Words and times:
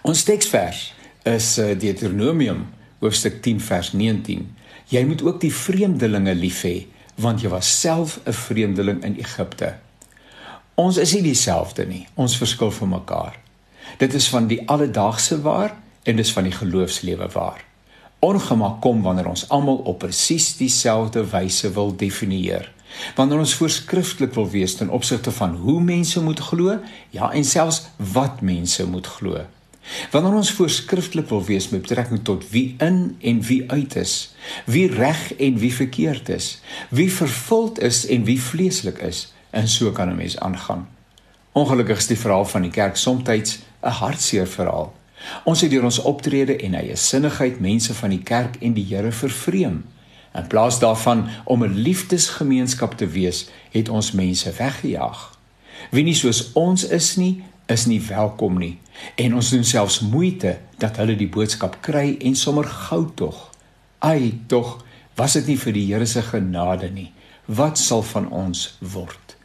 Ons 0.00 0.22
teksvers 0.24 0.94
is 1.28 1.46
eh, 1.60 1.74
Deuteronomium 1.78 2.64
hoofstuk 3.02 3.42
10 3.44 3.60
vers 3.60 3.92
19. 3.92 4.46
Jy 4.88 5.02
moet 5.04 5.22
ook 5.22 5.40
die 5.42 5.52
vreemdelinge 5.52 6.32
lief 6.34 6.62
hê, 6.64 6.86
want 7.20 7.44
jy 7.44 7.50
was 7.52 7.68
self 7.80 8.16
'n 8.24 8.32
vreemdeling 8.32 9.04
in 9.04 9.18
Egipte. 9.20 9.76
Ons 10.74 10.96
is 10.96 11.12
nie 11.12 11.22
dieselfde 11.22 11.86
nie. 11.86 12.06
Ons 12.14 12.36
verskil 12.36 12.70
van 12.70 12.88
mekaar. 12.88 13.36
Dit 13.98 14.14
is 14.14 14.28
van 14.28 14.46
die 14.46 14.68
alledaagse 14.68 15.40
waar 15.40 15.76
en 16.02 16.16
dis 16.16 16.32
van 16.32 16.44
die 16.44 16.56
geloofslewe 16.56 17.28
waar. 17.28 17.64
Ongemak 18.18 18.80
kom 18.80 19.02
wanneer 19.02 19.28
ons 19.28 19.48
almal 19.48 19.76
op 19.76 19.98
presies 19.98 20.56
dieselfde 20.56 21.24
wyse 21.30 21.72
wil 21.72 21.96
definieer. 21.96 22.72
Wanneer 23.16 23.38
ons 23.38 23.54
voorskrifklik 23.54 24.34
wil 24.34 24.50
wees 24.50 24.74
ten 24.74 24.88
opsigte 24.88 25.30
van 25.30 25.56
hoe 25.56 25.80
mense 25.80 26.22
moet 26.22 26.40
glo, 26.40 26.78
ja 27.10 27.32
en 27.32 27.44
selfs 27.44 27.82
wat 27.96 28.40
mense 28.40 28.86
moet 28.86 29.06
glo. 29.06 29.44
Wanneer 30.10 30.34
ons 30.34 30.52
voorskrifklik 30.52 31.28
wil 31.28 31.44
wees 31.44 31.68
met 31.68 31.82
betrekking 31.82 32.24
tot 32.24 32.50
wie 32.50 32.74
in 32.78 33.16
en 33.20 33.42
wie 33.42 33.70
uit 33.70 33.96
is, 33.96 34.34
wie 34.64 34.86
reg 34.92 35.34
en 35.34 35.58
wie 35.58 35.74
verkeerd 35.74 36.28
is, 36.28 36.60
wie 36.88 37.12
vervuld 37.12 37.80
is 37.80 38.06
en 38.06 38.24
wie 38.24 38.40
vleeslik 38.40 38.98
is, 38.98 39.32
en 39.50 39.68
so 39.68 39.90
kan 39.90 40.08
'n 40.08 40.16
mens 40.16 40.38
aangaan. 40.38 40.88
Ongelukkig 41.52 41.98
is 41.98 42.06
die 42.06 42.18
verhaal 42.18 42.44
van 42.44 42.62
die 42.62 42.70
kerk 42.70 42.96
soms 42.96 43.28
'n 43.28 43.44
hartseer 43.80 44.46
verhaal. 44.46 44.92
Ons 45.44 45.60
het 45.60 45.70
deur 45.70 45.84
ons 45.84 45.98
optrede 45.98 46.56
en 46.56 46.74
eie 46.74 46.96
sinnigheid 46.96 47.60
mense 47.60 47.94
van 47.94 48.10
die 48.10 48.22
kerk 48.22 48.56
en 48.60 48.72
die 48.72 48.86
Here 48.88 49.12
vervreem. 49.12 49.84
In 50.34 50.46
plaas 50.46 50.78
daarvan 50.78 51.28
om 51.44 51.64
'n 51.64 51.74
liefdesgemeenskap 51.74 52.96
te 52.96 53.06
wees, 53.06 53.48
het 53.70 53.88
ons 53.88 54.12
mense 54.12 54.52
weggejaag. 54.52 55.38
Wie 55.90 56.04
nie 56.04 56.14
soos 56.14 56.52
ons 56.52 56.84
is 56.84 57.16
nie, 57.16 57.42
is 57.70 57.86
nie 57.86 58.00
welkom 58.02 58.58
nie 58.60 58.76
en 59.20 59.36
ons 59.38 59.50
doen 59.54 59.64
selfs 59.64 60.00
moeite 60.02 60.56
dat 60.82 60.98
hulle 61.00 61.16
die 61.18 61.30
boodskap 61.30 61.78
kry 61.84 62.16
en 62.18 62.36
sommer 62.36 62.66
gou 62.68 63.04
tog. 63.16 63.38
Ai, 64.04 64.32
tog, 64.50 64.80
was 65.16 65.36
dit 65.38 65.52
nie 65.52 65.58
vir 65.60 65.76
die 65.76 65.86
Here 65.90 66.08
se 66.08 66.22
genade 66.24 66.90
nie, 66.92 67.10
wat 67.46 67.78
sal 67.80 68.02
van 68.12 68.28
ons 68.34 68.66
word? 68.80 69.36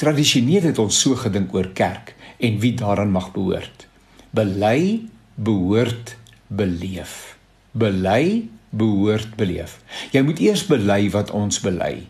Tradisioneel 0.00 0.70
het 0.70 0.80
ons 0.82 0.96
so 1.04 1.18
gedink 1.18 1.54
oor 1.54 1.70
kerk 1.76 2.14
en 2.40 2.58
wie 2.62 2.72
daaraan 2.78 3.12
mag 3.14 3.30
behoort. 3.34 3.86
Bely, 4.34 5.10
behoort, 5.36 6.16
beleef. 6.48 7.36
Bely, 7.72 8.48
behoort 8.70 9.36
beleef. 9.38 9.78
Jy 10.14 10.22
moet 10.26 10.40
eers 10.42 10.64
bely 10.66 11.02
wat 11.14 11.30
ons 11.34 11.60
bely. 11.62 12.06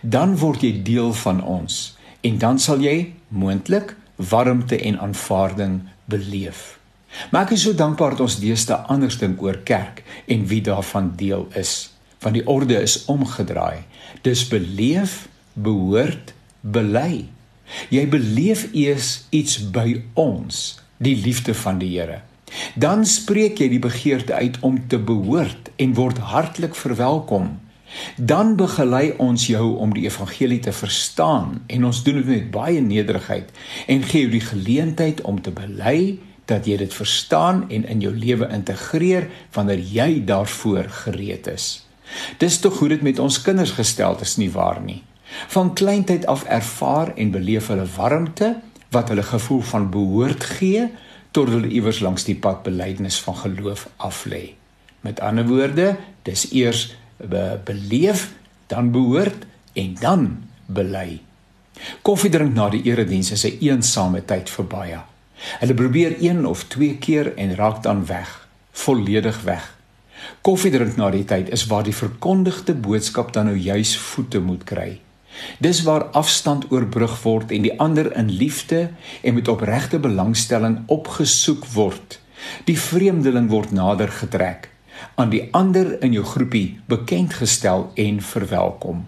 Dan 0.00 0.38
word 0.40 0.64
jy 0.64 0.78
deel 0.86 1.12
van 1.24 1.42
ons 1.42 1.92
en 2.24 2.40
dan 2.40 2.58
sal 2.62 2.80
jy 2.80 3.12
moontlik 3.28 3.92
warmte 4.16 4.78
en 4.78 4.98
aanvaarding 4.98 5.80
beleef. 6.04 6.78
Maar 7.30 7.46
ek 7.46 7.54
is 7.56 7.64
so 7.66 7.74
dankbaar 7.74 8.16
dat 8.16 8.24
ons 8.26 8.38
deesdae 8.42 8.76
anders 8.90 9.18
dink 9.20 9.42
oor 9.42 9.60
kerk 9.66 10.02
en 10.26 10.46
wie 10.50 10.60
daarvan 10.64 11.12
deel 11.16 11.46
is. 11.58 11.94
Want 12.24 12.38
die 12.38 12.46
orde 12.46 12.80
is 12.82 13.04
omgedraai. 13.10 13.84
Dis 14.26 14.46
beleef, 14.48 15.28
behoort, 15.52 16.34
bely. 16.60 17.26
Jy 17.92 18.04
beleef 18.08 18.66
eers 18.72 19.24
iets 19.30 19.58
by 19.72 20.02
ons, 20.18 20.78
die 20.98 21.16
liefde 21.16 21.54
van 21.54 21.78
die 21.78 21.92
Here. 21.94 22.22
Dan 22.78 23.04
spreek 23.08 23.58
jy 23.58 23.68
die 23.72 23.82
begeerte 23.82 24.34
uit 24.34 24.60
om 24.62 24.78
te 24.88 24.98
behoort 24.98 25.70
en 25.76 25.94
word 25.94 26.20
hartlik 26.30 26.76
verwelkom. 26.78 27.56
Dan 28.16 28.56
begelei 28.56 29.14
ons 29.22 29.46
jou 29.46 29.76
om 29.76 29.94
die 29.94 30.04
evangelie 30.06 30.60
te 30.60 30.72
verstaan 30.72 31.62
en 31.66 31.84
ons 31.84 32.02
doen 32.04 32.20
dit 32.20 32.26
met 32.26 32.50
baie 32.50 32.80
nederigheid 32.80 33.50
en 33.86 34.02
gee 34.02 34.26
jou 34.26 34.30
die 34.30 34.44
geleentheid 34.44 35.20
om 35.20 35.40
te 35.42 35.52
bely 35.54 36.18
dat 36.50 36.66
jy 36.68 36.76
dit 36.76 36.94
verstaan 36.94 37.64
en 37.72 37.86
in 37.88 38.02
jou 38.04 38.12
lewe 38.12 38.48
integreer 38.52 39.28
wanneer 39.56 39.80
jy 39.80 40.24
daarvoor 40.28 40.90
gereed 41.04 41.46
is. 41.46 41.86
Dis 42.38 42.58
tog 42.60 42.78
hoe 42.78 42.88
dit 42.88 43.02
met 43.02 43.18
ons 43.18 43.40
kinders 43.42 43.72
gestel 43.78 44.18
is 44.20 44.36
nie 44.36 44.50
waar 44.52 44.80
nie. 44.84 45.02
Van 45.48 45.72
kleintyd 45.74 46.26
af 46.30 46.44
ervaar 46.44 47.14
en 47.16 47.32
beleef 47.34 47.70
hulle 47.72 47.86
warmte 47.96 48.54
wat 48.94 49.08
hulle 49.08 49.24
gevoel 49.26 49.62
van 49.70 49.90
behoort 49.90 50.44
gee 50.58 50.90
tot 51.34 51.48
hulle 51.50 51.68
iewers 51.72 51.98
langs 52.04 52.26
die 52.28 52.36
pad 52.38 52.62
belydenis 52.62 53.18
van 53.24 53.36
geloof 53.36 53.88
af 53.96 54.24
lê. 54.30 54.54
Met 55.00 55.20
ander 55.20 55.46
woorde, 55.48 55.96
dis 56.22 56.46
eers 56.52 56.94
be 57.16 57.58
beleef, 57.64 58.32
dan 58.66 58.90
behoort 58.90 59.46
en 59.72 59.96
dan 60.00 60.44
bely. 60.66 61.20
Koffie 62.02 62.30
drink 62.30 62.54
na 62.54 62.68
die 62.70 62.82
erediens 62.82 63.30
is 63.30 63.44
'n 63.44 63.58
eensame 63.60 64.24
tyd 64.24 64.50
vir 64.50 64.66
baie. 64.66 65.00
Hulle 65.60 65.74
probeer 65.74 66.16
een 66.20 66.46
of 66.46 66.64
twee 66.64 66.96
keer 66.96 67.36
en 67.36 67.54
raak 67.54 67.82
dan 67.82 68.06
weg, 68.06 68.48
volledig 68.72 69.42
weg. 69.42 69.74
Koffie 70.40 70.70
drink 70.70 70.96
na 70.96 71.10
die 71.10 71.24
tyd 71.24 71.50
is 71.50 71.66
waar 71.66 71.82
die 71.82 71.96
verkondigde 71.96 72.74
boodskap 72.74 73.32
dan 73.32 73.44
nou 73.44 73.56
juis 73.56 73.96
voete 73.96 74.40
moet 74.40 74.64
kry. 74.64 75.00
Dis 75.58 75.82
waar 75.82 76.04
afstand 76.14 76.70
oorbrug 76.70 77.22
word 77.22 77.50
en 77.50 77.62
die 77.66 77.74
ander 77.80 78.16
in 78.16 78.30
liefde 78.30 78.90
en 79.22 79.34
met 79.34 79.48
opregte 79.48 79.98
belangstelling 79.98 80.82
opgesoek 80.86 81.66
word. 81.74 82.20
Die 82.64 82.78
vreemdeling 82.78 83.48
word 83.50 83.72
nader 83.72 84.08
getrek, 84.08 84.70
aan 85.14 85.28
die 85.28 85.48
ander 85.52 86.02
in 86.02 86.12
jou 86.12 86.24
groepie 86.24 86.80
bekend 86.86 87.34
gestel 87.34 87.90
en 87.94 88.22
verwelkom. 88.22 89.04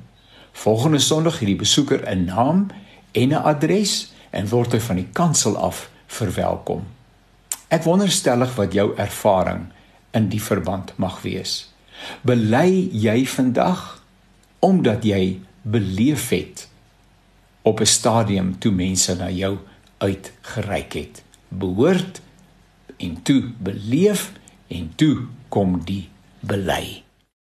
Volgende 0.52 0.98
Sondag 0.98 1.38
het 1.38 1.48
die 1.48 1.56
besoeker 1.56 2.02
'n 2.10 2.24
naam 2.24 2.66
en 3.12 3.28
'n 3.28 3.42
adres 3.42 4.12
en 4.30 4.48
word 4.48 4.72
hy 4.72 4.80
van 4.80 4.96
die 4.96 5.08
kansel 5.12 5.56
af 5.56 5.90
verwelkom. 6.06 6.84
Ek 7.68 7.82
wonderstellig 7.82 8.54
wat 8.54 8.72
jou 8.72 8.92
ervaring 8.96 9.66
in 10.10 10.28
die 10.28 10.42
verband 10.42 10.92
mag 10.96 11.22
wees. 11.22 11.72
Bely 12.22 12.88
jy 12.92 13.26
vandag 13.26 14.04
omdat 14.58 15.04
jy 15.04 15.40
beleef 15.62 16.28
het 16.28 16.68
op 17.62 17.80
'n 17.80 17.86
stadium 17.86 18.58
toe 18.58 18.72
mense 18.72 19.14
na 19.14 19.30
jou 19.30 19.58
uitgereik 19.98 20.92
het. 20.92 21.22
Behoort 21.48 22.20
en 22.96 23.22
toe 23.22 23.42
beleef 23.58 24.32
en 24.68 24.92
toe 24.96 25.26
kom 25.48 25.80
die 25.84 26.08
bely. 26.40 27.05